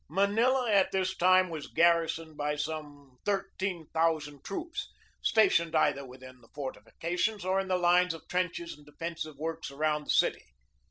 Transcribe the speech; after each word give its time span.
Manila 0.09 0.67
at 0.67 0.91
this 0.91 1.15
time 1.15 1.47
was 1.51 1.67
garrisoned 1.67 2.35
by 2.35 2.55
some 2.55 3.19
thirteen 3.23 3.85
thousand 3.93 4.43
troops, 4.43 4.89
stationed 5.21 5.75
either 5.75 6.03
within 6.07 6.41
the 6.41 6.49
fortifications 6.55 7.45
or 7.45 7.59
in 7.59 7.67
the 7.67 7.77
lines 7.77 8.15
of 8.15 8.27
trenches 8.27 8.73
and 8.75 8.83
defensive 8.83 9.37
works 9.37 9.69
around 9.69 10.05
the 10.05 10.09
city. 10.09 10.55